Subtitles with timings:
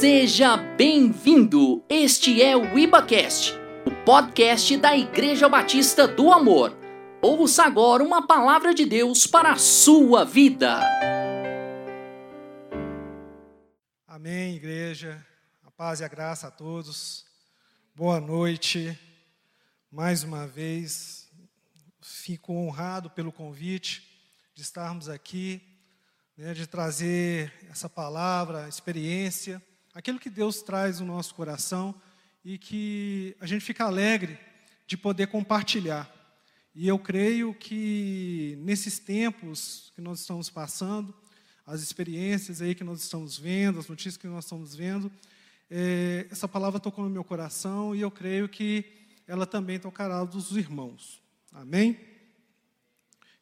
[0.00, 1.84] Seja bem-vindo!
[1.86, 3.52] Este é o IbaCast,
[3.84, 6.74] o podcast da Igreja Batista do Amor.
[7.20, 10.80] Ouça agora uma palavra de Deus para a sua vida.
[14.08, 15.22] Amém, igreja.
[15.66, 17.26] A paz e a graça a todos.
[17.94, 18.98] Boa noite.
[19.92, 21.30] Mais uma vez,
[22.00, 24.02] fico honrado pelo convite
[24.54, 25.60] de estarmos aqui,
[26.38, 29.62] né, de trazer essa palavra, experiência
[29.94, 31.94] aquilo que Deus traz no nosso coração
[32.44, 34.38] e que a gente fica alegre
[34.86, 36.10] de poder compartilhar.
[36.74, 41.14] E eu creio que nesses tempos que nós estamos passando,
[41.66, 45.10] as experiências aí que nós estamos vendo, as notícias que nós estamos vendo,
[45.68, 48.84] é, essa palavra tocou no meu coração e eu creio que
[49.26, 51.20] ela também tocará dos irmãos.
[51.52, 51.98] Amém?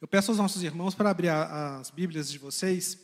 [0.00, 2.98] Eu peço aos nossos irmãos para abrir as Bíblias de vocês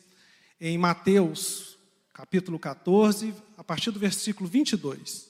[0.59, 1.74] em Mateus
[2.15, 5.29] capítulo 14, a partir do versículo 22.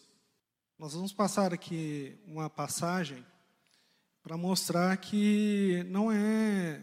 [0.77, 3.25] Nós vamos passar aqui uma passagem
[4.21, 6.79] para mostrar que não é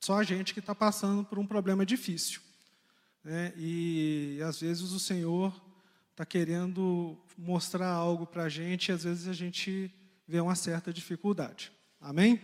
[0.00, 2.40] só a gente que está passando por um problema difícil.
[3.22, 3.52] Né?
[3.54, 5.54] E às vezes o Senhor
[6.12, 9.94] está querendo mostrar algo para a gente e às vezes a gente
[10.26, 11.70] vê uma certa dificuldade.
[12.00, 12.40] Amém?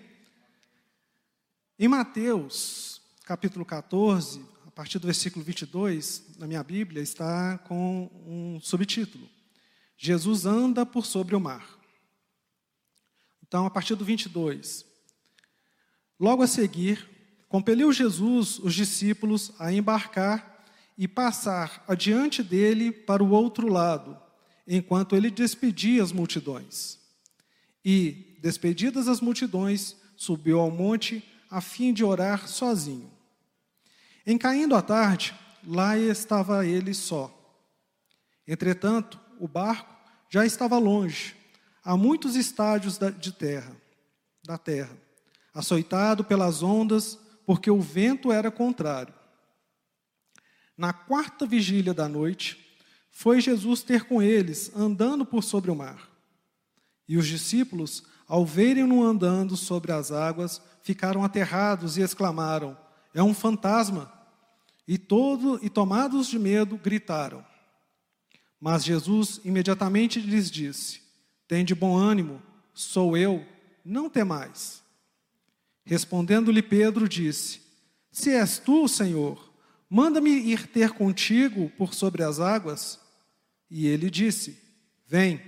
[1.79, 9.27] Em Mateus, capítulo 14, partir do versículo 22, na minha Bíblia, está com um subtítulo:
[9.97, 11.67] Jesus anda por sobre o mar.
[13.43, 14.85] Então, a partir do 22.
[16.21, 17.09] Logo a seguir,
[17.49, 20.63] compeliu Jesus os discípulos a embarcar
[20.99, 24.21] e passar adiante dele para o outro lado,
[24.69, 26.99] enquanto ele despedia as multidões.
[27.83, 33.16] E, despedidas as multidões, subiu ao monte a fim de orar sozinho.
[34.27, 35.33] Em caindo a tarde,
[35.65, 37.33] lá estava ele só.
[38.47, 39.95] Entretanto, o barco
[40.29, 41.37] já estava longe,
[41.85, 43.71] a muitos estádios de terra,
[44.45, 44.97] da terra,
[45.55, 47.17] açoitado pelas ondas,
[47.47, 49.15] porque o vento era contrário.
[50.77, 52.81] Na quarta vigília da noite,
[53.13, 56.11] foi Jesus ter com eles, andando por sobre o mar.
[57.09, 62.77] E os discípulos, ao verem-no andando sobre as águas, ficaram aterrados e exclamaram:
[63.15, 64.16] É um fantasma!
[64.87, 67.45] E todo e tomados de medo gritaram.
[68.61, 71.01] Mas Jesus imediatamente lhes disse:
[71.49, 72.43] Tende bom ânimo,
[72.73, 73.45] sou eu,
[73.85, 74.83] não temais.
[75.85, 77.61] Respondendo-lhe Pedro, disse:
[78.11, 79.53] Se és tu, Senhor,
[79.89, 83.01] manda-me ir ter contigo por sobre as águas.
[83.71, 84.61] E ele disse:
[85.07, 85.41] Vem.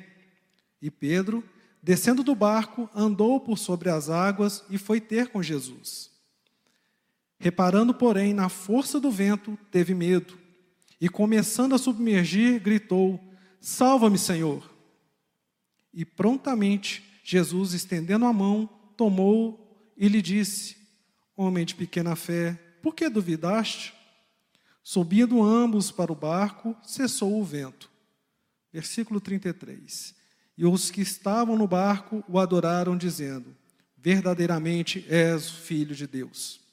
[0.80, 1.42] E Pedro,
[1.82, 6.10] descendo do barco, andou por sobre as águas e foi ter com Jesus.
[7.38, 10.36] Reparando, porém, na força do vento, teve medo
[11.00, 13.20] e, começando a submergir, gritou:
[13.60, 14.68] Salva-me, Senhor!
[15.94, 20.76] E prontamente Jesus, estendendo a mão, tomou e lhe disse:
[21.36, 23.94] Homem de pequena fé, por que duvidaste?
[24.82, 27.90] Subindo ambos para o barco, cessou o vento.
[28.72, 30.14] Versículo 33.
[30.56, 33.54] E os que estavam no barco o adoraram, dizendo:
[33.96, 36.67] Verdadeiramente és o Filho de Deus.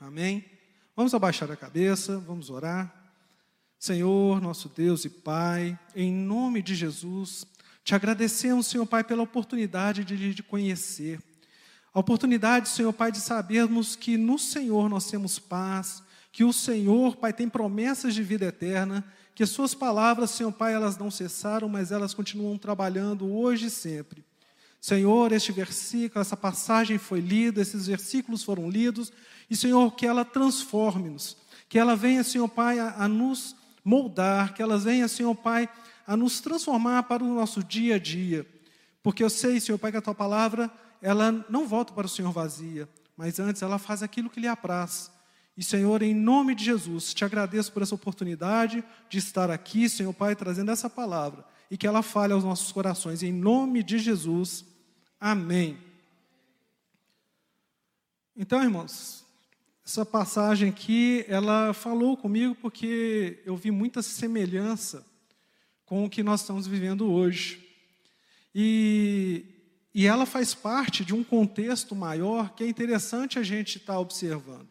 [0.00, 0.44] Amém?
[0.94, 3.12] Vamos abaixar a cabeça, vamos orar.
[3.80, 7.44] Senhor, nosso Deus e Pai, em nome de Jesus,
[7.82, 11.20] te agradecemos, Senhor Pai, pela oportunidade de lhe conhecer.
[11.92, 16.00] A oportunidade, Senhor Pai, de sabermos que no Senhor nós temos paz,
[16.30, 19.04] que o Senhor, Pai, tem promessas de vida eterna,
[19.34, 23.70] que as suas palavras, Senhor Pai, elas não cessaram, mas elas continuam trabalhando hoje e
[23.70, 24.24] sempre.
[24.80, 29.12] Senhor, este versículo, essa passagem foi lida, esses versículos foram lidos,
[29.50, 31.36] e, Senhor, que ela transforme-nos,
[31.68, 35.68] que ela venha, Senhor Pai, a, a nos moldar, que ela venha, Senhor Pai,
[36.06, 38.46] a nos transformar para o nosso dia a dia.
[39.02, 40.70] Porque eu sei, Senhor Pai, que a tua palavra,
[41.00, 45.10] ela não volta para o Senhor vazia, mas antes ela faz aquilo que lhe apraz.
[45.56, 50.12] E, Senhor, em nome de Jesus, te agradeço por essa oportunidade de estar aqui, Senhor
[50.12, 53.22] Pai, trazendo essa palavra e que ela fale aos nossos corações.
[53.22, 54.64] Em nome de Jesus,
[55.20, 55.78] amém.
[58.36, 59.24] Então, irmãos,
[59.88, 65.02] essa passagem aqui, ela falou comigo porque eu vi muita semelhança
[65.86, 67.66] com o que nós estamos vivendo hoje.
[68.54, 69.46] E,
[69.94, 73.98] e ela faz parte de um contexto maior que é interessante a gente estar tá
[73.98, 74.68] observando.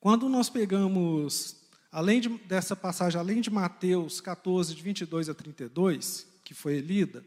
[0.00, 1.56] Quando nós pegamos,
[1.92, 7.22] além de, dessa passagem, além de Mateus 14, de 22 a 32, que foi lida,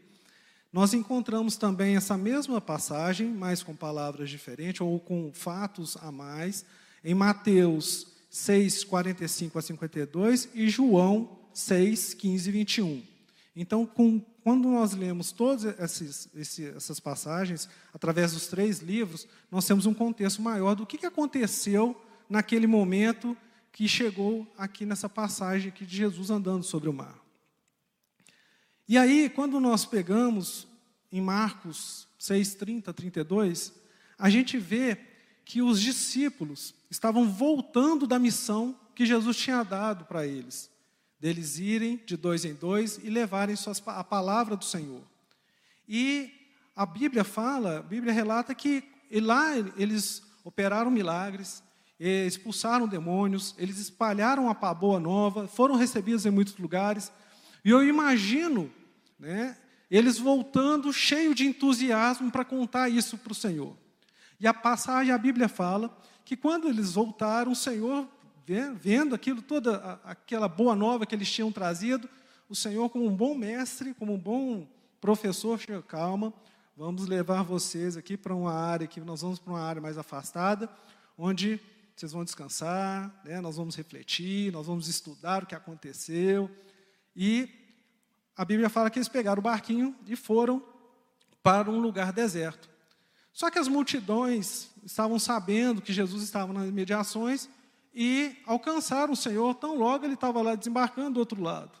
[0.74, 6.66] nós encontramos também essa mesma passagem, mas com palavras diferentes ou com fatos a mais,
[7.04, 13.02] em Mateus 6, 45 a 52 e João 6, 15 e 21.
[13.54, 16.28] Então, com, quando nós lemos todas esses,
[16.74, 21.94] essas passagens, através dos três livros, nós temos um contexto maior do que, que aconteceu
[22.28, 23.36] naquele momento
[23.70, 27.23] que chegou aqui nessa passagem aqui de Jesus andando sobre o mar.
[28.86, 30.66] E aí, quando nós pegamos
[31.10, 33.72] em Marcos 6, 30, 32,
[34.18, 34.98] a gente vê
[35.44, 40.70] que os discípulos estavam voltando da missão que Jesus tinha dado para eles,
[41.18, 45.02] deles irem de dois em dois e levarem suas, a palavra do Senhor.
[45.88, 46.30] E
[46.76, 51.62] a Bíblia fala, a Bíblia relata que lá eles operaram milagres,
[51.98, 57.10] expulsaram demônios, eles espalharam a boa nova, foram recebidos em muitos lugares.
[57.64, 58.70] E eu imagino
[59.18, 59.56] né,
[59.90, 63.76] eles voltando cheio de entusiasmo para contar isso para o Senhor.
[64.38, 68.06] E a passagem, a Bíblia fala que quando eles voltaram, o Senhor,
[68.76, 72.08] vendo aquilo, toda aquela boa nova que eles tinham trazido,
[72.48, 74.66] o Senhor, como um bom mestre, como um bom
[75.00, 76.32] professor, chega, calma,
[76.76, 80.68] vamos levar vocês aqui para uma área que nós vamos para uma área mais afastada,
[81.16, 81.60] onde
[81.94, 83.40] vocês vão descansar, né?
[83.40, 86.50] nós vamos refletir, nós vamos estudar o que aconteceu.
[87.14, 87.48] E
[88.36, 90.62] a Bíblia fala que eles pegaram o barquinho e foram
[91.42, 92.68] para um lugar deserto.
[93.32, 97.48] Só que as multidões estavam sabendo que Jesus estava nas mediações
[97.94, 101.78] e alcançaram o Senhor, tão logo ele estava lá desembarcando do outro lado.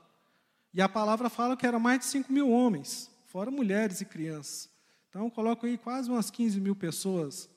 [0.72, 4.68] E a palavra fala que era mais de 5 mil homens, fora mulheres e crianças.
[5.08, 7.48] Então, coloco aí quase umas 15 mil pessoas.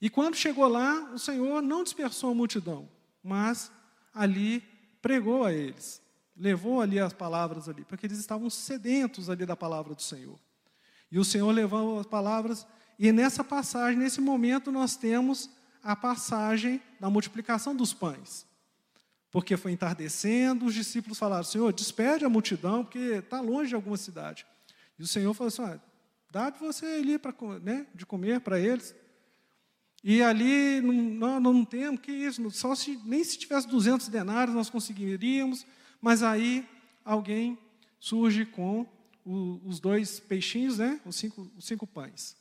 [0.00, 2.88] E quando chegou lá, o Senhor não dispersou a multidão,
[3.22, 3.70] mas
[4.14, 4.60] ali
[5.02, 6.00] pregou a eles
[6.38, 10.38] levou ali as palavras ali, porque eles estavam sedentos ali da palavra do Senhor.
[11.10, 12.66] E o Senhor levou as palavras,
[12.98, 15.50] e nessa passagem, nesse momento, nós temos
[15.82, 18.46] a passagem da multiplicação dos pães.
[19.30, 23.96] Porque foi entardecendo, os discípulos falaram: Senhor, despede a multidão, porque está longe de alguma
[23.96, 24.46] cidade.
[24.98, 25.78] E o Senhor falou assim: ah,
[26.30, 28.94] dá de você ali pra, né, de comer para eles.
[30.02, 34.54] E ali, não, não, não temos, que isso, só se, nem se tivesse 200 denários
[34.54, 35.66] nós conseguiríamos.
[36.00, 36.68] Mas aí
[37.04, 37.58] alguém
[37.98, 38.86] surge com
[39.24, 41.00] o, os dois peixinhos, né?
[41.04, 42.36] os, cinco, os cinco pães.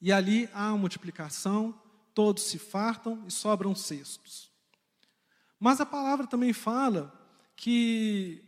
[0.00, 1.78] E ali há uma multiplicação,
[2.14, 4.50] todos se fartam e sobram cestos.
[5.58, 7.12] Mas a palavra também fala
[7.56, 8.44] que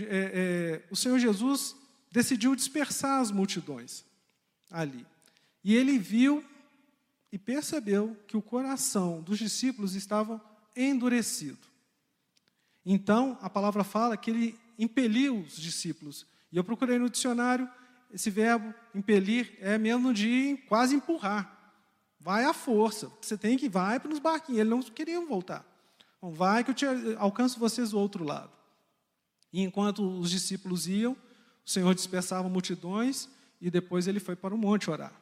[0.00, 1.76] é, é, o Senhor Jesus
[2.10, 4.04] decidiu dispersar as multidões
[4.70, 5.06] ali.
[5.64, 6.44] E ele viu
[7.30, 10.42] e percebeu que o coração dos discípulos estava
[10.76, 11.71] endurecido.
[12.84, 16.26] Então, a palavra fala que ele impeliu os discípulos.
[16.50, 17.68] E eu procurei no dicionário,
[18.12, 21.74] esse verbo impelir é mesmo de quase empurrar.
[22.18, 23.10] Vai à força.
[23.20, 24.60] Você tem que ir, vai para os barquinhos.
[24.60, 25.64] Eles não queriam voltar.
[26.18, 26.86] Então, vai que eu te
[27.18, 28.50] alcanço vocês do outro lado.
[29.52, 31.12] E enquanto os discípulos iam,
[31.64, 33.28] o Senhor dispersava multidões
[33.60, 35.12] e depois ele foi para o monte orar.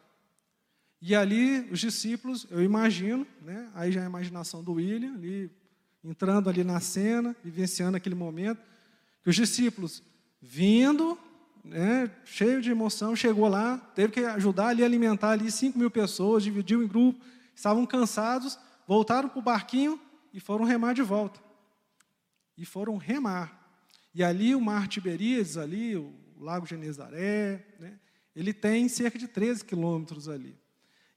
[1.03, 5.51] E ali os discípulos, eu imagino, né, aí já é a imaginação do William, ali
[6.05, 8.61] entrando ali na cena, vivenciando aquele momento,
[9.23, 10.03] que os discípulos
[10.41, 11.19] vindo,
[11.63, 15.91] né, cheio de emoção, chegou lá, teve que ajudar ali a alimentar ali 5 mil
[15.91, 17.23] pessoas, dividiu em grupo,
[17.55, 20.01] estavam cansados, voltaram para o barquinho
[20.33, 21.41] e foram remar de volta.
[22.57, 23.59] E foram remar.
[24.15, 27.99] E ali o mar Tiberíades, ali, o Lago Genezaré, né,
[28.35, 30.57] ele tem cerca de 13 quilômetros ali.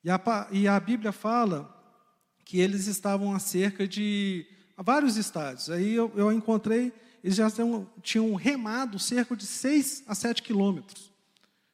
[0.03, 0.19] E a,
[0.51, 1.73] e a Bíblia fala
[2.43, 4.45] que eles estavam a cerca de
[4.77, 5.69] vários estádios.
[5.69, 6.91] Aí eu, eu encontrei,
[7.23, 11.11] eles já tinham, tinham remado cerca de 6 a 7 quilômetros.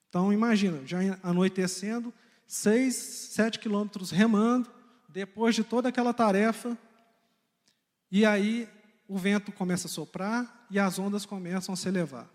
[0.09, 2.13] Então, imagina, já anoitecendo,
[2.47, 4.69] 6, 7 quilômetros remando,
[5.07, 6.77] depois de toda aquela tarefa,
[8.11, 8.67] e aí
[9.07, 12.27] o vento começa a soprar e as ondas começam a se elevar.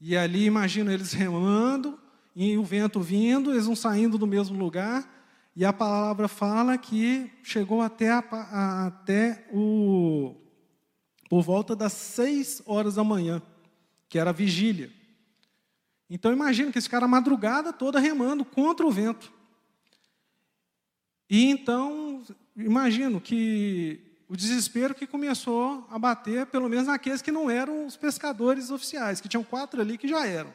[0.00, 1.98] E ali, imagina eles remando,
[2.34, 5.21] e o vento vindo, eles vão saindo do mesmo lugar,
[5.54, 10.34] e a palavra fala que chegou até, a, até o,
[11.28, 13.42] por volta das seis horas da manhã,
[14.08, 14.90] que era a vigília.
[16.08, 19.32] Então imagina que esse cara a madrugada toda remando contra o vento.
[21.28, 22.22] E então,
[22.56, 27.96] imagino que o desespero que começou a bater, pelo menos naqueles que não eram os
[27.96, 30.52] pescadores oficiais, que tinham quatro ali que já eram.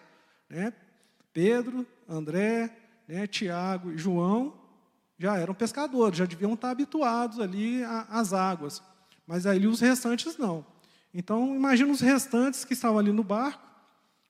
[0.50, 0.74] Né?
[1.32, 2.76] Pedro, André,
[3.08, 4.57] né, Tiago e João,
[5.18, 8.82] já eram pescadores, já deviam estar habituados ali às águas.
[9.26, 10.66] Mas aí os restantes não.
[11.14, 13.68] Então, imagina os restantes que estavam ali no barco,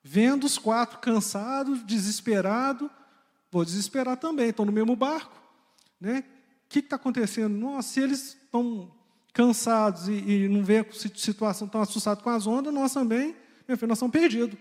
[0.04, 2.90] vendo os quatro cansados, desesperados.
[3.52, 5.36] Vou desesperar também, estou no mesmo barco.
[6.00, 6.24] Né?
[6.70, 7.56] que está acontecendo?
[7.56, 8.92] Nossa, se eles estão
[9.34, 13.36] cansados e, e não vê a situação, estão assustados com as ondas, nós também,
[13.68, 14.58] meu filho, nós estamos perdidos.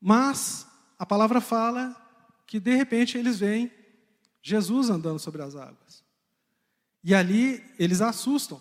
[0.00, 0.66] Mas
[0.98, 1.96] a palavra fala
[2.46, 3.70] que de repente eles veem
[4.42, 6.02] Jesus andando sobre as águas.
[7.04, 8.60] E ali eles assustam.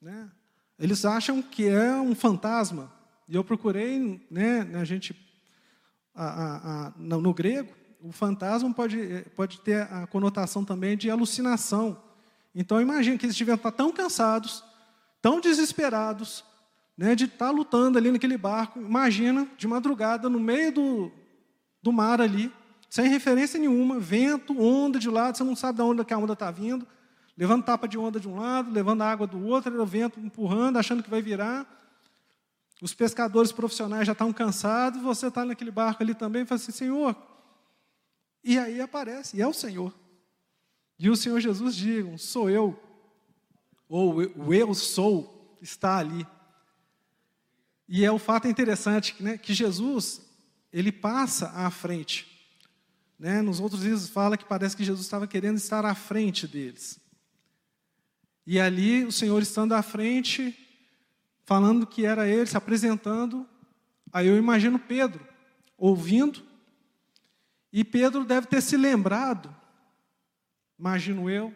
[0.00, 0.30] Né?
[0.78, 2.92] Eles acham que é um fantasma.
[3.28, 5.16] E eu procurei, né, a gente,
[6.14, 12.02] a, a, a, no, grego, o fantasma pode, pode ter a conotação também de alucinação.
[12.54, 14.62] Então imagina que eles estiveram tão cansados,
[15.22, 16.44] tão desesperados,
[16.96, 18.78] né, de estar lutando ali naquele barco.
[18.78, 21.12] Imagina, de madrugada, no meio do,
[21.82, 22.52] do mar ali,
[22.94, 26.34] sem referência nenhuma, vento, onda de lado, você não sabe de onde que a onda
[26.34, 26.86] está vindo,
[27.36, 31.02] levando tapa de onda de um lado, levando água do outro, o vento empurrando, achando
[31.02, 31.66] que vai virar.
[32.80, 36.70] Os pescadores profissionais já estão cansados, você está naquele barco ali também e fala assim,
[36.70, 37.16] Senhor.
[38.44, 39.92] E aí aparece, e é o Senhor.
[40.96, 42.80] E o Senhor Jesus diz, sou eu,
[43.88, 46.24] ou o eu sou, está ali.
[47.88, 50.22] E é o fato interessante né, que Jesus,
[50.72, 52.33] ele passa à frente.
[53.18, 53.42] Né?
[53.42, 57.00] Nos outros livros fala que parece que Jesus estava querendo estar à frente deles.
[58.46, 60.56] E ali o Senhor estando à frente,
[61.44, 63.46] falando que era ele, se apresentando,
[64.12, 65.34] aí eu imagino Pedro
[65.76, 66.42] ouvindo,
[67.72, 69.54] e Pedro deve ter se lembrado,
[70.78, 71.52] imagino eu,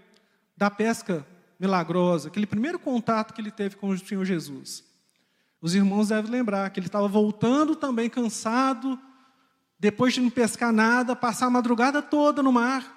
[0.57, 1.25] da pesca
[1.59, 4.85] milagrosa, aquele primeiro contato que ele teve com o Senhor Jesus.
[5.61, 8.99] Os irmãos devem lembrar que ele estava voltando também cansado,
[9.79, 12.97] depois de não pescar nada, passar a madrugada toda no mar.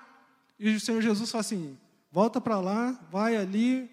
[0.60, 1.78] E o Senhor Jesus fala assim:
[2.12, 3.90] volta para lá, vai ali,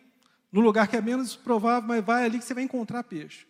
[0.50, 3.46] no lugar que é menos provável, mas vai ali que você vai encontrar peixe.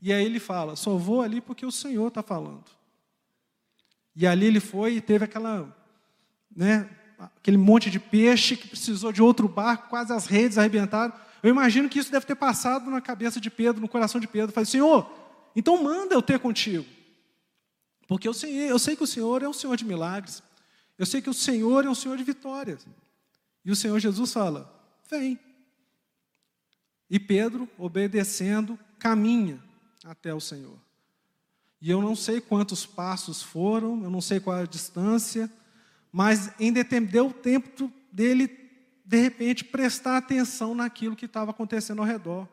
[0.00, 2.64] E aí ele fala: só vou ali porque o Senhor está falando.
[4.16, 5.74] E ali ele foi e teve aquela,
[6.54, 6.88] né,
[7.36, 11.12] aquele monte de peixe que precisou de outro barco, quase as redes arrebentaram.
[11.40, 14.52] Eu imagino que isso deve ter passado na cabeça de Pedro, no coração de Pedro.
[14.52, 15.08] Falei, Senhor,
[15.54, 16.84] então manda eu ter contigo.
[18.08, 20.42] Porque eu sei, eu sei que o Senhor é um Senhor de milagres.
[20.98, 22.84] Eu sei que o Senhor é um Senhor de vitórias.
[23.64, 24.74] E o Senhor Jesus fala:
[25.08, 25.38] vem.
[27.08, 29.62] E Pedro, obedecendo, caminha
[30.04, 30.78] até o Senhor.
[31.80, 35.50] E eu não sei quantos passos foram, eu não sei qual é a distância,
[36.10, 38.48] mas em deu tempo dele,
[39.04, 42.48] de repente, prestar atenção naquilo que estava acontecendo ao redor.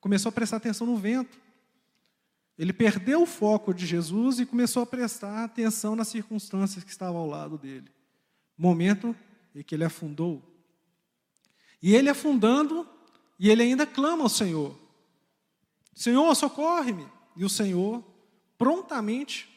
[0.00, 1.43] Começou a prestar atenção no vento.
[2.58, 7.20] Ele perdeu o foco de Jesus e começou a prestar atenção nas circunstâncias que estavam
[7.20, 7.90] ao lado dele.
[8.56, 9.14] Momento
[9.54, 10.42] em que ele afundou.
[11.82, 12.88] E ele afundando,
[13.38, 14.78] e ele ainda clama ao Senhor:
[15.94, 17.06] Senhor, socorre-me.
[17.36, 18.04] E o Senhor,
[18.56, 19.48] prontamente,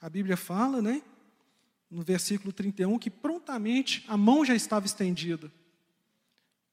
[0.00, 1.02] a Bíblia fala, né?
[1.90, 5.52] No versículo 31, que prontamente a mão já estava estendida.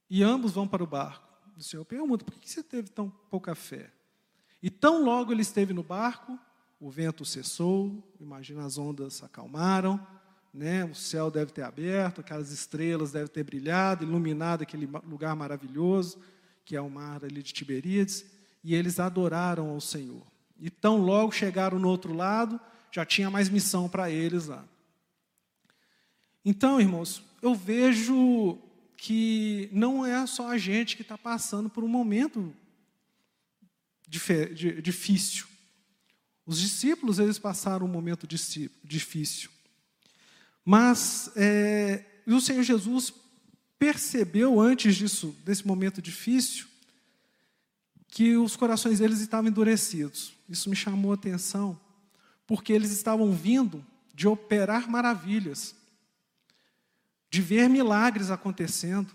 [0.08, 1.28] E ambos vão para o barco.
[1.56, 3.92] O Senhor pergunta: por que você teve tão pouca fé?
[4.62, 6.38] E tão logo ele esteve no barco,
[6.80, 10.04] o vento cessou, imagina as ondas acalmaram,
[10.54, 10.84] né?
[10.84, 16.18] o céu deve ter aberto, aquelas estrelas devem ter brilhado, iluminado aquele lugar maravilhoso,
[16.64, 18.24] que é o mar ali de Tiberíades,
[18.62, 20.22] e eles adoraram ao Senhor.
[20.60, 24.64] E tão logo chegaram no outro lado, já tinha mais missão para eles lá.
[26.44, 28.58] Então, irmãos, eu vejo
[28.96, 32.54] que não é só a gente que está passando por um momento
[34.12, 35.46] difícil.
[36.44, 38.26] Os discípulos, eles passaram um momento
[38.84, 39.50] difícil.
[40.64, 43.12] Mas é, o Senhor Jesus
[43.78, 46.66] percebeu antes disso, desse momento difícil,
[48.08, 50.34] que os corações deles estavam endurecidos.
[50.48, 51.80] Isso me chamou a atenção,
[52.46, 55.74] porque eles estavam vindo de operar maravilhas,
[57.30, 59.10] de ver milagres acontecendo.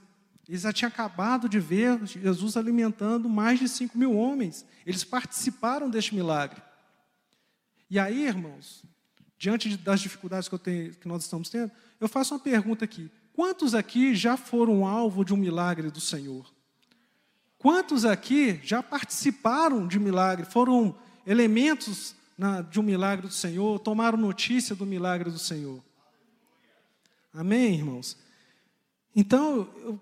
[0.47, 4.65] Eles já tinham acabado de ver Jesus alimentando mais de 5 mil homens.
[4.85, 6.61] Eles participaram deste milagre.
[7.89, 8.83] E aí, irmãos,
[9.37, 13.11] diante das dificuldades que, eu tenho, que nós estamos tendo, eu faço uma pergunta aqui.
[13.33, 16.49] Quantos aqui já foram alvo de um milagre do Senhor?
[17.57, 24.17] Quantos aqui já participaram de milagre, foram elementos na, de um milagre do Senhor, tomaram
[24.17, 25.83] notícia do milagre do Senhor?
[27.33, 28.17] Amém, irmãos?
[29.15, 29.99] Então, eu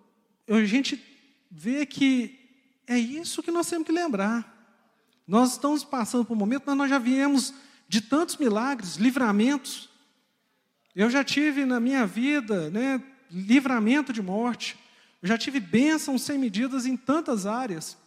[0.47, 1.03] a gente
[1.49, 2.39] vê que
[2.87, 4.53] é isso que nós temos que lembrar.
[5.27, 7.53] Nós estamos passando por um momento, mas nós já viemos
[7.87, 9.89] de tantos milagres, livramentos.
[10.95, 14.77] Eu já tive na minha vida né, livramento de morte.
[15.21, 17.97] Eu já tive bênçãos sem medidas em tantas áreas.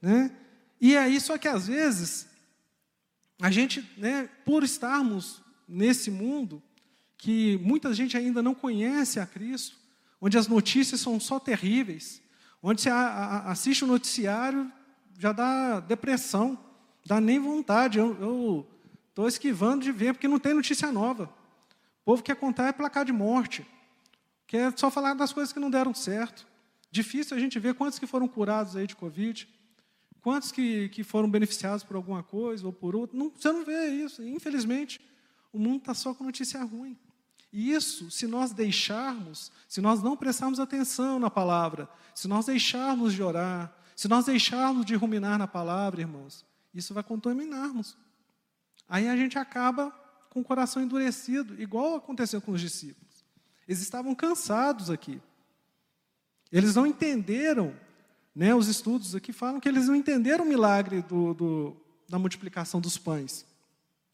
[0.00, 0.30] Né?
[0.80, 2.26] E aí, só que às vezes,
[3.40, 6.62] a gente, né, por estarmos nesse mundo,
[7.18, 9.76] que muita gente ainda não conhece a Cristo,
[10.24, 12.22] onde as notícias são só terríveis,
[12.62, 14.72] onde você assiste o noticiário,
[15.18, 16.58] já dá depressão,
[17.04, 17.98] dá nem vontade.
[17.98, 18.66] Eu
[19.10, 21.24] estou esquivando de ver, porque não tem notícia nova.
[22.00, 23.66] O povo quer contar é placar de morte,
[24.46, 26.46] quer só falar das coisas que não deram certo.
[26.90, 29.46] Difícil a gente ver quantos que foram curados aí de Covid,
[30.22, 33.14] quantos que, que foram beneficiados por alguma coisa ou por outra.
[33.14, 35.02] Não, você não vê isso, infelizmente.
[35.52, 36.96] O mundo está só com notícia ruim.
[37.56, 43.14] E isso, se nós deixarmos, se nós não prestarmos atenção na palavra, se nós deixarmos
[43.14, 46.44] de orar, se nós deixarmos de ruminar na palavra, irmãos,
[46.74, 47.96] isso vai contaminar-nos.
[48.88, 49.92] Aí a gente acaba
[50.30, 53.24] com o coração endurecido, igual aconteceu com os discípulos.
[53.68, 55.22] Eles estavam cansados aqui.
[56.50, 57.72] Eles não entenderam,
[58.34, 61.76] né, os estudos aqui falam que eles não entenderam o milagre do, do,
[62.08, 63.46] da multiplicação dos pães.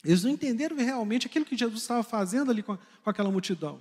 [0.05, 3.81] Eles não entenderam realmente aquilo que Jesus estava fazendo ali com, com aquela multidão.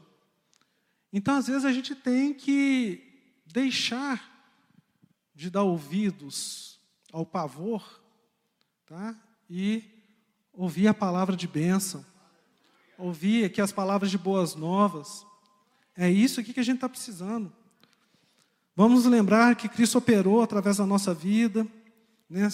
[1.12, 3.02] Então, às vezes, a gente tem que
[3.46, 4.30] deixar
[5.34, 6.80] de dar ouvidos
[7.12, 8.04] ao pavor
[8.86, 9.16] tá?
[9.50, 9.84] e
[10.54, 12.06] ouvir a palavra de bênção,
[12.98, 15.26] ouvir aqui as palavras de boas novas.
[15.96, 17.52] É isso aqui que a gente está precisando.
[18.76, 21.66] Vamos lembrar que Cristo operou através da nossa vida,
[22.30, 22.48] né?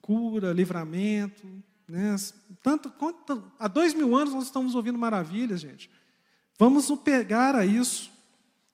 [0.00, 1.46] cura, livramento,
[1.92, 2.16] né?
[2.62, 5.90] Tanto, quanto, há dois mil anos nós estamos ouvindo maravilhas, gente.
[6.58, 8.10] Vamos nos pegar a isso.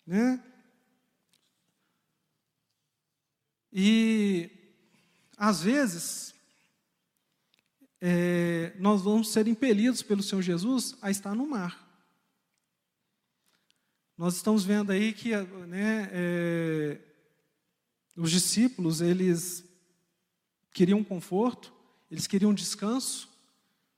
[0.07, 0.41] Né?
[3.73, 4.49] E,
[5.37, 6.33] às vezes,
[8.01, 11.89] é, nós vamos ser impelidos pelo Senhor Jesus a estar no mar.
[14.17, 15.35] Nós estamos vendo aí que
[15.67, 17.01] né, é,
[18.17, 19.65] os discípulos, eles
[20.73, 21.77] queriam conforto,
[22.11, 23.29] eles queriam descanso,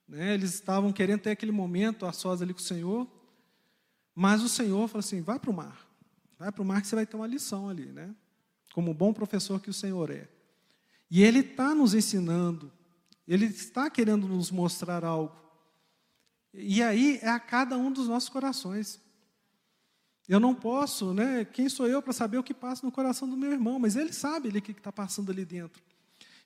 [0.07, 0.35] né?
[0.35, 3.07] eles estavam querendo ter aquele momento a sós ali com o Senhor,
[4.15, 5.89] mas o Senhor falou assim: vai para o mar,
[6.39, 8.15] vai para o mar que você vai ter uma lição ali, né?
[8.73, 10.29] como bom professor que o Senhor é.
[11.11, 12.73] E Ele está nos ensinando,
[13.27, 15.37] Ele está querendo nos mostrar algo.
[16.53, 19.01] E aí é a cada um dos nossos corações.
[20.29, 21.45] Eu não posso, né?
[21.45, 23.79] Quem sou eu para saber o que passa no coração do meu irmão?
[23.79, 25.83] Mas ele sabe ele, o que está passando ali dentro.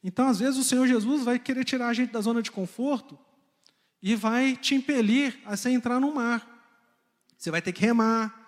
[0.07, 3.19] Então, às vezes, o Senhor Jesus vai querer tirar a gente da zona de conforto
[4.03, 6.47] e vai te impelir a você entrar no mar.
[7.39, 8.45] Você vai ter que remar,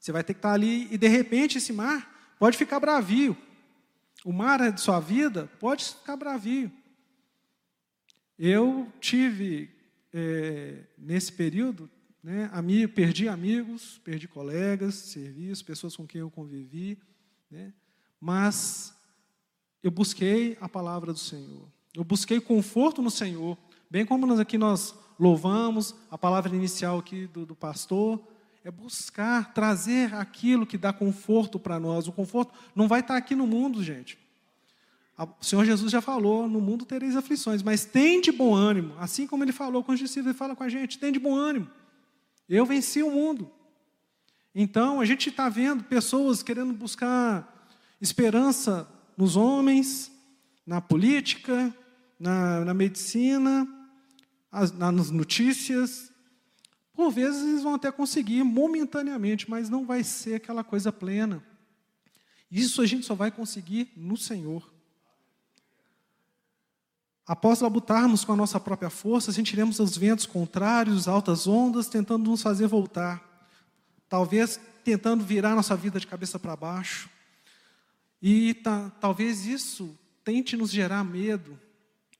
[0.00, 3.36] você vai ter que estar ali, e de repente esse mar pode ficar bravio.
[4.24, 6.72] O mar de sua vida pode ficar bravio.
[8.36, 9.70] Eu tive,
[10.12, 11.88] é, nesse período,
[12.20, 16.98] né, amigo, perdi amigos, perdi colegas, serviço, pessoas com quem eu convivi,
[17.48, 17.72] né,
[18.20, 18.97] mas
[19.82, 21.68] eu busquei a palavra do Senhor.
[21.94, 23.56] Eu busquei conforto no Senhor,
[23.90, 28.20] bem como nós aqui nós louvamos a palavra inicial aqui do, do pastor,
[28.64, 32.06] é buscar trazer aquilo que dá conforto para nós.
[32.06, 34.18] O conforto não vai estar aqui no mundo, gente.
[35.18, 38.94] O Senhor Jesus já falou: no mundo tereis aflições, mas tem de bom ânimo.
[38.98, 41.34] Assim como ele falou com os discípulos, ele fala com a gente: tem de bom
[41.34, 41.68] ânimo.
[42.48, 43.50] Eu venci o mundo.
[44.54, 47.68] Então, a gente está vendo pessoas querendo buscar
[48.00, 48.88] esperança
[49.18, 50.12] nos homens,
[50.64, 51.74] na política,
[52.20, 53.66] na, na medicina,
[54.50, 56.12] as, nas notícias.
[56.94, 61.42] Por vezes eles vão até conseguir momentaneamente, mas não vai ser aquela coisa plena.
[62.48, 64.72] Isso a gente só vai conseguir no Senhor.
[67.26, 72.40] Após labutarmos com a nossa própria força, sentiremos os ventos contrários, altas ondas, tentando nos
[72.40, 73.22] fazer voltar.
[74.08, 77.10] Talvez tentando virar nossa vida de cabeça para baixo.
[78.20, 81.58] E tá, talvez isso tente nos gerar medo,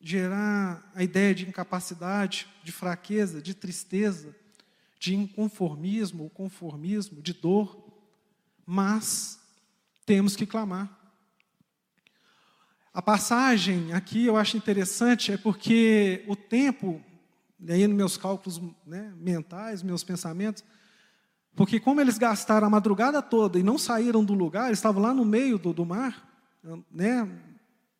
[0.01, 4.35] gerar a ideia de incapacidade, de fraqueza, de tristeza,
[4.99, 7.85] de inconformismo ou conformismo, de dor,
[8.65, 9.41] mas
[10.07, 10.97] temos que clamar.
[12.93, 17.01] A passagem aqui eu acho interessante, é porque o tempo,
[17.69, 20.65] aí nos meus cálculos né, mentais, meus pensamentos,
[21.57, 25.13] porque como eles gastaram a madrugada toda e não saíram do lugar, eles estavam lá
[25.13, 26.27] no meio do, do mar,
[26.91, 27.29] né,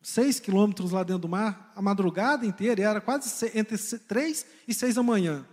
[0.01, 4.73] seis quilômetros lá dentro do mar, a madrugada inteira, e era quase entre três e
[4.73, 5.45] seis da manhã.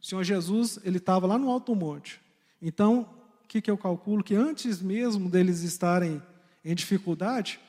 [0.00, 2.20] O Senhor Jesus, ele estava lá no alto monte.
[2.60, 3.08] Então,
[3.44, 4.22] o que, que eu calculo?
[4.22, 6.22] Que antes mesmo deles estarem
[6.64, 7.60] em dificuldade,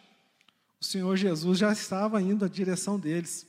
[0.79, 3.47] o Senhor Jesus já estava indo à direção deles.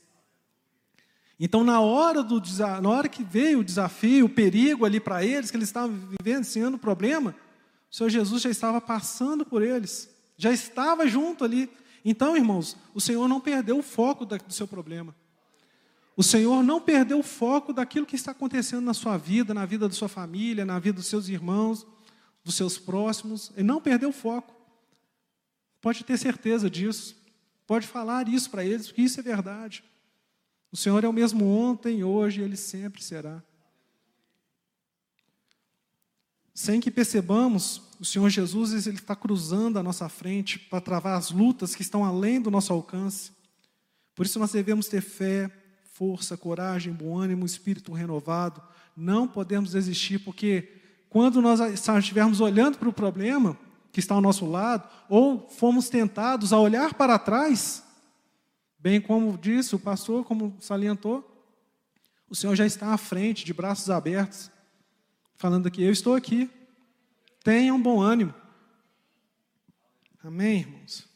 [1.39, 2.41] Então, na hora, do,
[2.81, 6.77] na hora que veio o desafio, o perigo ali para eles, que eles estavam vivenciando
[6.77, 7.35] o problema,
[7.91, 11.69] o Senhor Jesus já estava passando por eles, já estava junto ali.
[12.03, 15.15] Então, irmãos, o Senhor não perdeu o foco do seu problema.
[16.15, 19.87] O Senhor não perdeu o foco daquilo que está acontecendo na sua vida, na vida
[19.87, 21.85] da sua família, na vida dos seus irmãos,
[22.43, 24.55] dos seus próximos e não perder o foco.
[25.79, 27.15] Pode ter certeza disso.
[27.67, 29.83] Pode falar isso para eles, porque isso é verdade.
[30.71, 33.41] O Senhor é o mesmo ontem, hoje e ele sempre será.
[36.53, 41.31] Sem que percebamos, o Senhor Jesus ele está cruzando a nossa frente para travar as
[41.31, 43.31] lutas que estão além do nosso alcance.
[44.15, 45.51] Por isso nós devemos ter fé,
[45.93, 48.61] força, coragem, bom ânimo, espírito renovado.
[48.95, 50.71] Não podemos desistir, porque
[51.09, 53.57] quando nós estivermos olhando para o problema
[53.91, 57.83] que está ao nosso lado, ou fomos tentados a olhar para trás,
[58.79, 61.33] bem como disse o pastor, como salientou,
[62.29, 64.51] o Senhor já está à frente, de braços abertos,
[65.35, 66.49] falando aqui: Eu estou aqui,
[67.43, 68.33] tenham bom ânimo.
[70.23, 71.07] Amém, irmãos?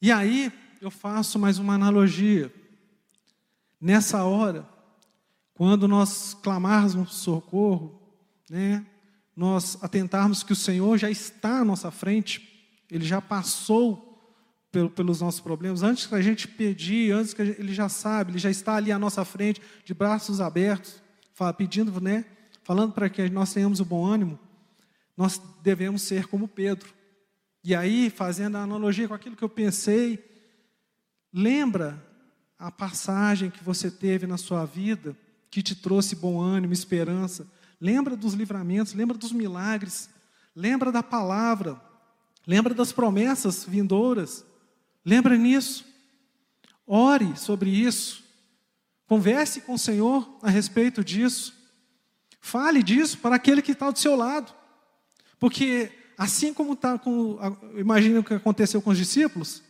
[0.00, 2.52] E aí, eu faço mais uma analogia.
[3.80, 4.68] Nessa hora,
[5.54, 8.00] quando nós clamarmos socorro,
[8.50, 8.86] né,
[9.34, 14.05] nós atentarmos que o Senhor já está à nossa frente, Ele já passou
[14.70, 18.50] pelos nossos problemas, antes que a gente pedir, antes que Ele já sabe, Ele já
[18.50, 21.00] está ali à nossa frente, de braços abertos,
[21.56, 22.24] pedindo, né,
[22.62, 24.38] falando para que nós tenhamos o bom ânimo,
[25.16, 26.88] nós devemos ser como Pedro.
[27.64, 30.22] E aí, fazendo a analogia com aquilo que eu pensei,
[31.32, 32.02] lembra
[32.58, 35.16] a passagem que você teve na sua vida,
[35.50, 37.46] que te trouxe bom ânimo, esperança.
[37.80, 40.08] Lembra dos livramentos, lembra dos milagres,
[40.54, 41.80] lembra da palavra,
[42.46, 44.44] lembra das promessas vindouras.
[45.06, 45.84] Lembra nisso.
[46.84, 48.24] Ore sobre isso.
[49.06, 51.54] Converse com o Senhor a respeito disso.
[52.40, 54.52] Fale disso para aquele que está do seu lado.
[55.38, 57.38] Porque assim como está com.
[57.76, 59.62] Imagina o que aconteceu com os discípulos.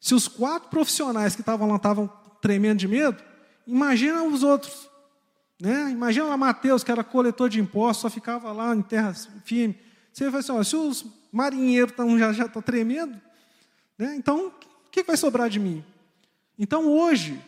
[0.00, 2.06] Se os quatro profissionais que estavam lá estavam
[2.40, 3.20] tremendo de medo,
[3.66, 4.88] imagina os outros.
[5.60, 5.90] Né?
[5.90, 9.12] Imagina lá Mateus, que era coletor de impostos, só ficava lá em terra
[9.44, 9.76] firme.
[10.12, 13.20] Você vai assim, ó, se os marinheiros tão, já estão tá tremendo,
[13.98, 14.14] né?
[14.16, 14.52] então
[15.02, 15.84] que vai sobrar de mim?
[16.58, 17.40] Então hoje,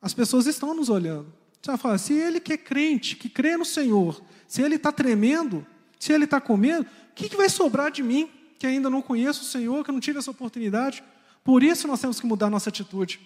[0.00, 1.32] as pessoas estão nos olhando.
[1.60, 4.90] Você vai falar, se ele que é crente, que crê no Senhor, se ele está
[4.90, 5.66] tremendo,
[5.98, 9.02] se ele está com medo, o que, que vai sobrar de mim, que ainda não
[9.02, 11.04] conheço o Senhor, que não tive essa oportunidade?
[11.44, 13.20] Por isso nós temos que mudar nossa atitude.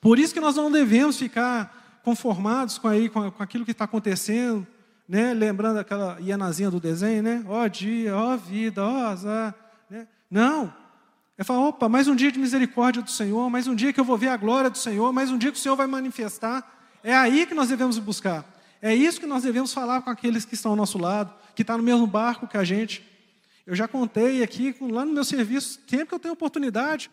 [0.00, 3.84] Por isso que nós não devemos ficar conformados com, aí, com, com aquilo que está
[3.84, 4.66] acontecendo,
[5.08, 5.34] né?
[5.34, 7.44] lembrando aquela hianazinha do desenho, né?
[7.48, 9.54] Ó dia, ó vida, ó azar.
[9.90, 10.06] Né?
[10.30, 10.72] Não.
[11.40, 14.04] É falar, opa, mais um dia de misericórdia do Senhor, mais um dia que eu
[14.04, 17.00] vou ver a glória do Senhor, mais um dia que o Senhor vai manifestar.
[17.02, 18.44] É aí que nós devemos buscar.
[18.82, 21.78] É isso que nós devemos falar com aqueles que estão ao nosso lado, que estão
[21.78, 23.02] no mesmo barco que a gente.
[23.66, 27.10] Eu já contei aqui, lá no meu serviço, sempre que eu tenho oportunidade,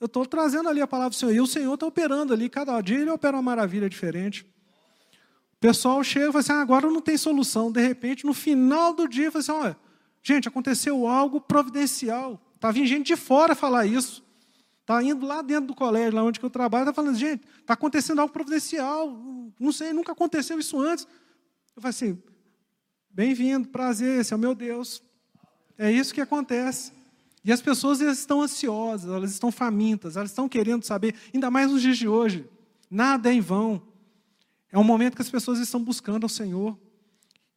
[0.00, 1.32] eu estou trazendo ali a palavra do Senhor.
[1.32, 2.48] E o Senhor está operando ali.
[2.48, 4.46] Cada dia ele opera uma maravilha diferente.
[5.52, 7.70] O pessoal chega e fala assim: ah, agora não tem solução.
[7.70, 9.76] De repente, no final do dia, fala assim: olha,
[10.22, 12.40] gente, aconteceu algo providencial.
[12.58, 14.24] Está vindo gente de fora falar isso.
[14.80, 18.18] Está indo lá dentro do colégio, lá onde eu trabalho, está falando, gente, está acontecendo
[18.18, 19.08] algo providencial.
[19.60, 21.06] Não sei, nunca aconteceu isso antes.
[21.76, 22.20] Eu falo assim:
[23.08, 25.00] bem-vindo, prazer, esse é o meu Deus.
[25.76, 26.92] É isso que acontece.
[27.44, 31.80] E as pessoas estão ansiosas, elas estão famintas, elas estão querendo saber, ainda mais nos
[31.80, 32.48] dias de hoje.
[32.90, 33.80] Nada é em vão.
[34.72, 36.76] É um momento que as pessoas estão buscando ao Senhor.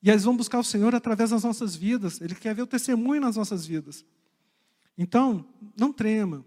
[0.04, 2.22] E eles vão buscar o Senhor através das nossas vidas.
[2.22, 4.06] Ele quer ver o testemunho nas nossas vidas.
[4.98, 5.46] Então,
[5.78, 6.46] não trema.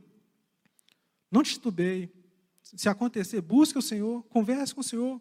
[1.30, 2.10] Não titubeie.
[2.62, 5.20] Se acontecer, busque o Senhor, converse com o Senhor.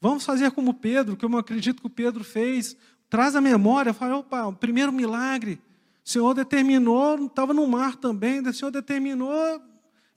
[0.00, 2.76] Vamos fazer como Pedro, que eu acredito que o Pedro fez.
[3.08, 5.60] Traz a memória, fala, opa, o primeiro milagre.
[6.04, 9.60] O Senhor determinou, estava no mar também, o Senhor determinou,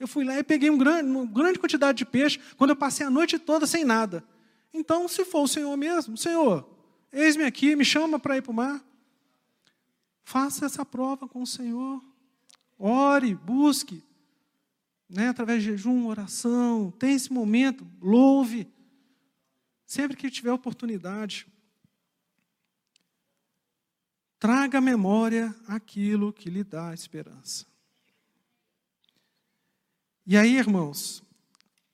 [0.01, 3.05] eu fui lá e peguei um grande, uma grande quantidade de peixe, quando eu passei
[3.05, 4.23] a noite toda sem nada.
[4.73, 6.67] Então, se for o Senhor mesmo, Senhor,
[7.13, 8.83] eis-me aqui, me chama para ir para o mar.
[10.23, 12.01] Faça essa prova com o Senhor.
[12.83, 14.03] Ore, busque,
[15.09, 18.67] né, através de jejum, oração, tem esse momento, louve.
[19.85, 21.47] Sempre que tiver oportunidade,
[24.41, 27.63] Traga à memória aquilo que lhe dá esperança.
[30.25, 31.21] E aí, irmãos,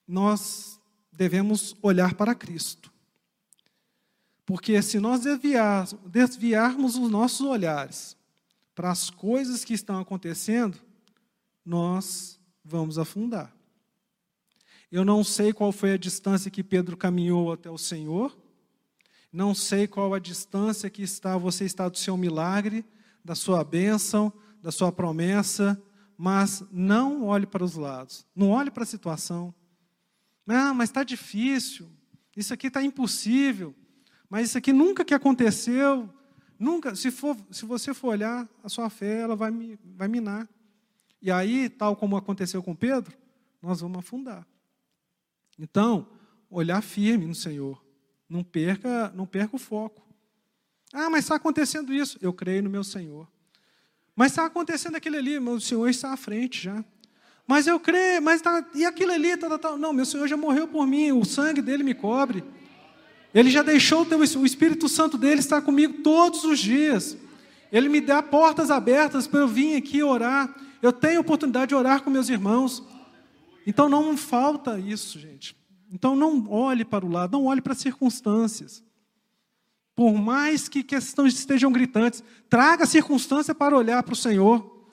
[0.08, 0.80] nós
[1.12, 2.90] devemos olhar para Cristo.
[4.46, 8.17] Porque se nós desviar, desviarmos os nossos olhares
[8.78, 10.78] para as coisas que estão acontecendo,
[11.66, 13.52] nós vamos afundar.
[14.92, 18.38] Eu não sei qual foi a distância que Pedro caminhou até o Senhor,
[19.34, 22.86] não sei qual a distância que está você está do seu milagre,
[23.26, 25.82] da sua bênção, da sua promessa,
[26.16, 29.56] mas não olhe para os lados, não olhe para a situação.
[30.46, 31.90] Ah, mas está difícil,
[32.36, 33.74] isso aqui está impossível,
[34.30, 36.14] mas isso aqui nunca que aconteceu.
[36.60, 39.52] Nunca, se, for, se você for olhar, a sua fé ela vai,
[39.96, 40.48] vai minar.
[41.22, 43.16] E aí, tal como aconteceu com Pedro,
[43.62, 44.46] nós vamos afundar.
[45.60, 46.08] Então,
[46.50, 47.84] olhar firme no Senhor.
[48.30, 50.06] Não perca, não perca o foco.
[50.94, 52.18] Ah, mas está acontecendo isso.
[52.22, 53.28] Eu creio no meu Senhor.
[54.16, 56.84] Mas está acontecendo aquele ali, meu Senhor está à frente já.
[57.46, 60.68] Mas eu creio, mas tá, e aquilo ali, tá, tá, não, meu Senhor já morreu
[60.68, 62.44] por mim, o sangue dele me cobre.
[63.34, 67.18] Ele já deixou o Espírito Santo dele estar comigo todos os dias.
[67.72, 70.54] Ele me dá portas abertas para eu vir aqui orar.
[70.82, 72.84] Eu tenho oportunidade de orar com meus irmãos.
[73.66, 75.56] Então não falta isso, gente.
[75.92, 78.84] Então não olhe para o lado, não olhe para as circunstâncias.
[79.96, 84.86] Por mais que questões estejam gritantes, traga a circunstância para olhar para o Senhor.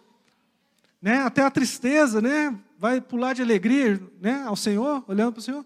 [1.01, 1.19] Né?
[1.19, 2.59] Até a tristeza, né?
[2.79, 4.43] Vai pular de alegria, né?
[4.47, 5.65] Ao Senhor, olhando para o Senhor.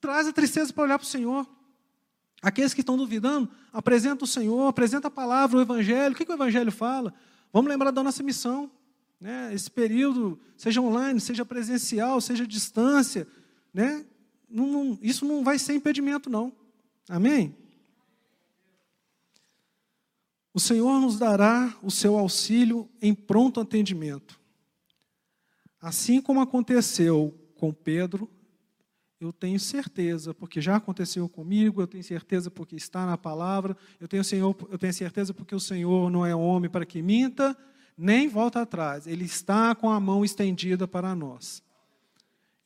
[0.00, 1.48] Traz a tristeza para olhar para o Senhor.
[2.42, 6.14] Aqueles que estão duvidando, apresenta o Senhor, apresenta a palavra, o Evangelho.
[6.14, 7.14] O que, que o Evangelho fala?
[7.52, 8.70] Vamos lembrar da nossa missão.
[9.20, 9.52] Né?
[9.54, 13.26] Esse período, seja online, seja presencial, seja distância,
[13.72, 14.04] né?
[14.48, 16.52] Não, não, isso não vai ser impedimento, não.
[17.08, 17.56] Amém?
[20.52, 24.40] O Senhor nos dará o seu auxílio em pronto atendimento.
[25.80, 28.30] Assim como aconteceu com Pedro,
[29.20, 34.06] eu tenho certeza, porque já aconteceu comigo, eu tenho certeza porque está na palavra, eu
[34.06, 37.56] tenho, Senhor, eu tenho certeza porque o Senhor não é homem para que minta,
[37.96, 41.62] nem volta atrás, Ele está com a mão estendida para nós.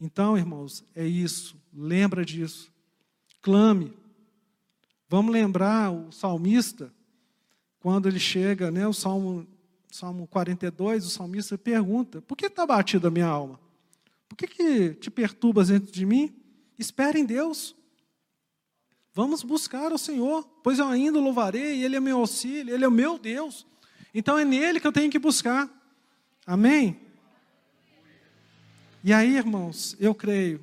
[0.01, 2.73] Então, irmãos, é isso, lembra disso,
[3.41, 3.93] clame.
[5.09, 6.93] Vamos lembrar o salmista,
[7.81, 9.47] quando ele chega, né, o Salmo,
[9.91, 13.59] Salmo 42, o salmista pergunta: Por que está batida a minha alma?
[14.29, 16.40] Por que, que te perturbas dentro de mim?
[16.81, 17.77] Espere em Deus.
[19.15, 22.89] Vamos buscar o Senhor, pois eu ainda o louvarei, Ele é meu auxílio, Ele é
[22.89, 23.65] o meu Deus.
[24.13, 25.71] Então é nele que eu tenho que buscar.
[26.45, 27.01] Amém?
[29.05, 30.61] E aí, irmãos, eu creio,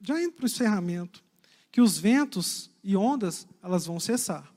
[0.00, 1.22] já indo para o encerramento,
[1.70, 4.50] que os ventos e ondas, elas vão cessar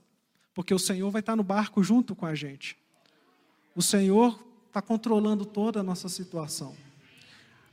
[0.53, 2.77] porque o Senhor vai estar no barco junto com a gente.
[3.75, 6.75] O Senhor está controlando toda a nossa situação.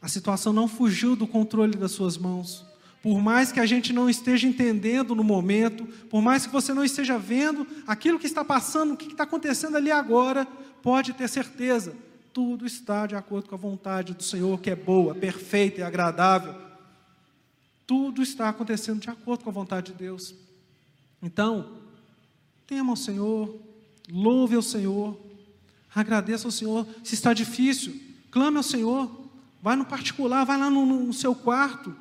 [0.01, 2.65] A situação não fugiu do controle das suas mãos.
[3.03, 6.85] Por mais que a gente não esteja entendendo no momento, por mais que você não
[6.85, 10.47] esteja vendo aquilo que está passando, o que está acontecendo ali agora,
[10.83, 11.95] pode ter certeza,
[12.33, 16.55] tudo está de acordo com a vontade do Senhor, que é boa, perfeita e agradável.
[17.87, 20.35] Tudo está acontecendo de acordo com a vontade de Deus.
[21.23, 21.81] Então,
[22.71, 23.61] Tema ao Senhor,
[24.09, 25.19] louve ao Senhor,
[25.93, 26.87] agradeça ao Senhor.
[27.03, 29.11] Se está difícil, clame ao Senhor.
[29.61, 31.93] Vai no particular, vai lá no, no seu quarto.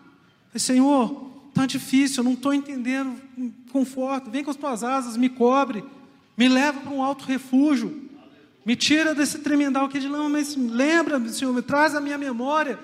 [0.55, 3.15] Senhor, está difícil, eu não estou entendendo.
[3.71, 5.83] Conforto, vem com as tuas asas, me cobre,
[6.37, 8.09] me leva para um alto refúgio.
[8.65, 12.79] Me tira desse tremendal aqui de lama, mas lembra, Senhor, me traz a minha memória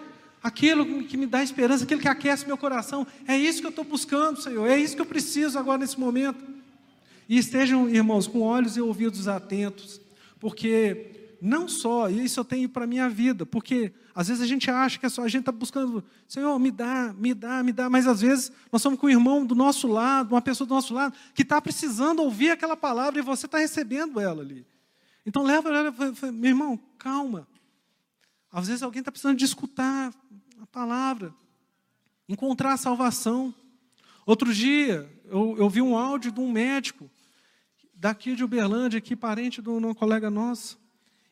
[0.45, 3.05] aquilo que me dá esperança, aquilo que aquece meu coração.
[3.27, 4.67] É isso que eu estou buscando, Senhor.
[4.67, 6.37] É isso que eu preciso agora nesse momento.
[7.27, 9.99] E estejam, irmãos, com olhos e ouvidos atentos,
[10.39, 14.47] porque não só, e isso eu tenho para a minha vida, porque às vezes a
[14.47, 17.71] gente acha que é só, a gente está buscando, Senhor, me dá, me dá, me
[17.71, 20.73] dá, mas às vezes nós somos com um irmão do nosso lado, uma pessoa do
[20.73, 24.65] nosso lado, que está precisando ouvir aquela palavra e você está recebendo ela ali.
[25.25, 27.47] Então leva, leva, meu irmão, calma.
[28.51, 30.13] Às vezes alguém está precisando de escutar
[30.61, 31.33] a palavra,
[32.29, 33.53] encontrar a salvação.
[34.25, 37.09] Outro dia, eu, eu vi um áudio de um médico
[37.93, 40.77] daqui de Uberlândia, aqui, parente de um colega nosso.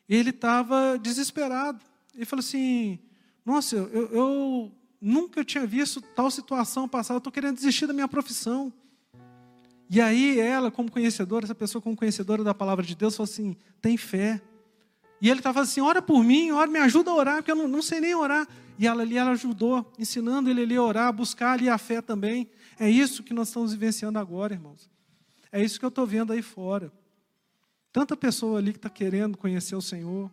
[0.08, 1.80] Ele estava desesperado.
[2.14, 2.98] Ele falou assim:
[3.44, 8.08] Nossa, eu, eu nunca tinha visto tal situação passar, eu estou querendo desistir da minha
[8.08, 8.72] profissão.
[9.90, 13.56] E aí ela, como conhecedora, essa pessoa como conhecedora da palavra de Deus, falou assim:
[13.80, 14.40] tem fé.
[15.20, 17.68] E ele estava assim: ora por mim, ora, me ajuda a orar, porque eu não,
[17.68, 18.46] não sei nem orar.
[18.78, 22.50] E ela ali, ela ajudou, ensinando ele ali a orar, buscar ali a fé também.
[22.78, 24.90] É isso que nós estamos vivenciando agora, irmãos.
[25.52, 26.92] É isso que eu estou vendo aí fora.
[27.94, 30.28] Tanta pessoa ali que está querendo conhecer o Senhor,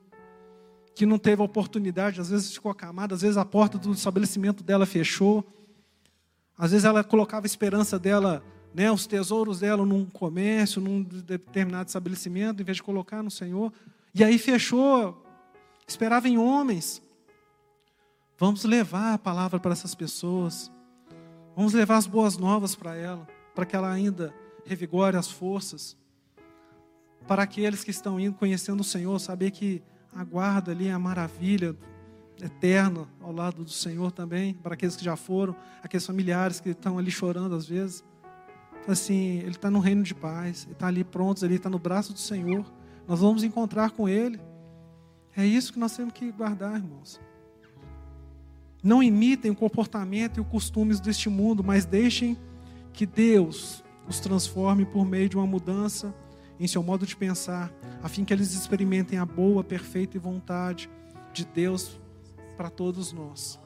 [0.95, 4.83] que não teve oportunidade, às vezes ficou acamada, às vezes a porta do estabelecimento dela
[4.83, 5.45] fechou,
[6.57, 8.43] às vezes ela colocava a esperança dela,
[8.73, 13.71] né, os tesouros dela num comércio, num determinado estabelecimento, em vez de colocar no Senhor,
[14.11, 15.23] e aí fechou,
[15.87, 16.99] esperava em homens.
[18.39, 20.71] Vamos levar a palavra para essas pessoas,
[21.55, 24.33] vamos levar as boas novas para ela, para que ela ainda
[24.65, 26.00] revigore as forças.
[27.27, 29.81] Para aqueles que estão indo conhecendo o Senhor, saber que
[30.13, 31.75] aguarda ali a maravilha
[32.41, 36.97] eterna ao lado do Senhor também, para aqueles que já foram, aqueles familiares que estão
[36.97, 38.03] ali chorando às vezes.
[38.87, 42.13] assim, ele está no reino de paz, ele está ali pronto, ele está no braço
[42.13, 42.65] do Senhor.
[43.07, 44.39] Nós vamos encontrar com ele.
[45.35, 47.21] É isso que nós temos que guardar, irmãos.
[48.83, 52.35] Não imitem o comportamento e os costumes deste mundo, mas deixem
[52.91, 56.13] que Deus os transforme por meio de uma mudança
[56.63, 60.87] em seu modo de pensar, a fim que eles experimentem a boa, perfeita vontade
[61.33, 61.99] de Deus
[62.55, 63.59] para todos nós.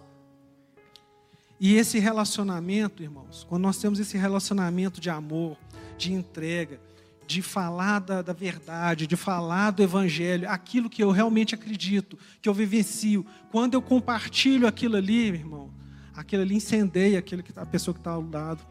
[1.59, 5.57] E esse relacionamento, irmãos, quando nós temos esse relacionamento de amor,
[5.97, 6.79] de entrega,
[7.27, 12.47] de falar da, da, verdade, de falar do Evangelho, aquilo que eu realmente acredito, que
[12.47, 15.73] eu vivencio, quando eu compartilho aquilo ali, irmão,
[16.13, 18.65] aquilo ali incendeia aquele que, tá, a pessoa que está ao lado.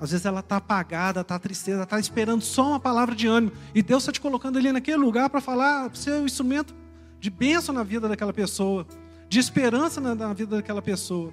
[0.00, 3.52] Às vezes ela está apagada, está tristeza, está esperando só uma palavra de ânimo.
[3.74, 6.74] E Deus está te colocando ali naquele lugar para falar, ser um instrumento
[7.18, 8.86] de bênção na vida daquela pessoa,
[9.28, 11.30] de esperança na, na vida daquela pessoa.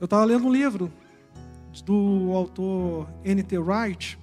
[0.00, 0.90] Eu estava lendo um livro
[1.84, 3.58] do autor N.T.
[3.58, 4.18] Wright,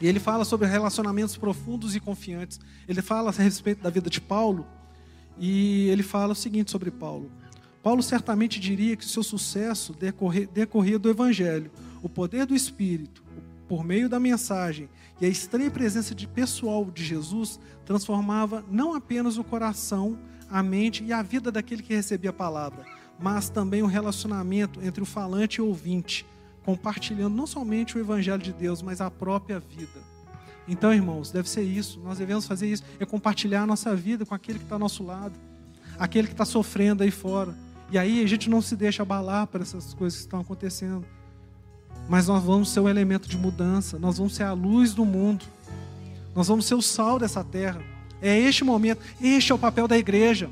[0.00, 2.58] e ele fala sobre relacionamentos profundos e confiantes.
[2.88, 4.66] Ele fala a respeito da vida de Paulo,
[5.38, 7.30] e ele fala o seguinte sobre Paulo.
[7.82, 11.70] Paulo certamente diria que seu sucesso decorria, decorria do Evangelho,
[12.02, 13.22] o poder do Espírito,
[13.68, 14.88] por meio da mensagem
[15.20, 21.04] e a estranha presença de pessoal de Jesus transformava não apenas o coração, a mente
[21.04, 22.84] e a vida daquele que recebia a palavra,
[23.18, 26.24] mas também o relacionamento entre o falante e o ouvinte,
[26.64, 30.00] compartilhando não somente o evangelho de Deus, mas a própria vida.
[30.68, 31.98] Então, irmãos, deve ser isso.
[32.00, 35.02] Nós devemos fazer isso, é compartilhar a nossa vida com aquele que está ao nosso
[35.02, 35.32] lado,
[35.98, 37.54] aquele que está sofrendo aí fora.
[37.90, 41.06] E aí a gente não se deixa abalar por essas coisas que estão acontecendo.
[42.08, 45.44] Mas nós vamos ser um elemento de mudança, nós vamos ser a luz do mundo,
[46.34, 47.82] nós vamos ser o sal dessa terra.
[48.22, 50.50] É este momento, este é o papel da igreja.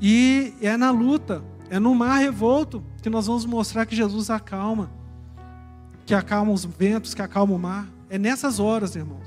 [0.00, 4.90] E é na luta, é no mar revolto que nós vamos mostrar que Jesus acalma,
[6.04, 7.88] que acalma os ventos, que acalma o mar.
[8.08, 9.26] É nessas horas, irmãos.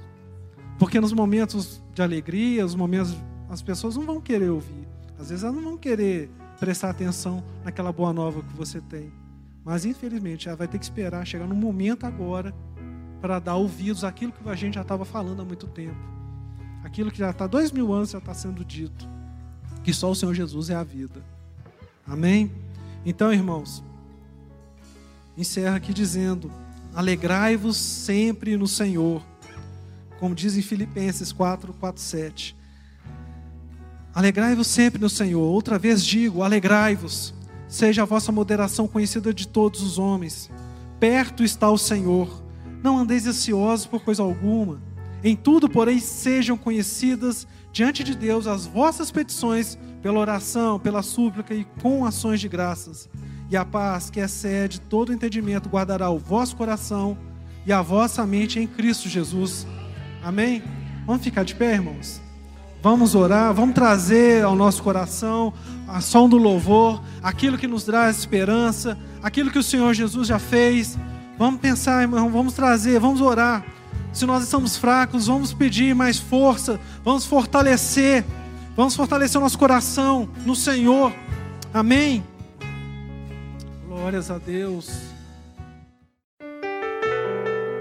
[0.77, 3.15] Porque nos momentos de alegria, os momentos
[3.49, 4.87] as pessoas não vão querer ouvir.
[5.19, 9.11] Às vezes elas não vão querer prestar atenção naquela boa nova que você tem.
[9.63, 12.53] Mas infelizmente ela vai ter que esperar chegar no momento agora
[13.21, 15.97] para dar ouvidos àquilo que a gente já estava falando há muito tempo.
[16.83, 19.07] Aquilo que já está dois mil anos já está sendo dito
[19.83, 21.23] que só o Senhor Jesus é a vida.
[22.05, 22.51] Amém?
[23.05, 23.83] Então, irmãos,
[25.37, 26.51] encerra aqui dizendo:
[26.93, 29.23] alegrai-vos sempre no Senhor,
[30.19, 32.55] como diz em Filipenses 4, 4, 7.
[34.13, 35.41] Alegrai-vos sempre no Senhor.
[35.41, 37.33] Outra vez digo: alegrai-vos.
[37.69, 40.49] Seja a vossa moderação conhecida de todos os homens.
[40.99, 42.43] Perto está o Senhor.
[42.83, 44.81] Não andeis ansiosos por coisa alguma.
[45.23, 51.53] Em tudo, porém, sejam conhecidas diante de Deus as vossas petições pela oração, pela súplica
[51.53, 53.07] e com ações de graças.
[53.51, 57.15] E a paz que excede todo entendimento guardará o vosso coração
[57.67, 59.67] e a vossa mente em Cristo Jesus.
[60.23, 60.63] Amém?
[61.05, 62.19] Vamos ficar de pé, irmãos?
[62.81, 65.53] Vamos orar, vamos trazer ao nosso coração
[65.85, 70.39] a som do louvor, aquilo que nos traz esperança, aquilo que o Senhor Jesus já
[70.39, 70.97] fez.
[71.37, 73.65] Vamos pensar, irmão, vamos trazer, vamos orar.
[74.13, 78.23] Se nós estamos fracos, vamos pedir mais força, vamos fortalecer,
[78.77, 81.13] vamos fortalecer o nosso coração no Senhor.
[81.73, 82.23] Amém.
[83.87, 85.08] Glórias a Deus.